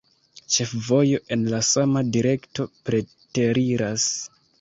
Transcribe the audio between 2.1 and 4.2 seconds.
direkto preteriras.